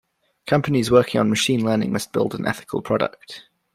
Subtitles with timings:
[0.47, 3.43] Companies working on Machine Learning must build an ethical product.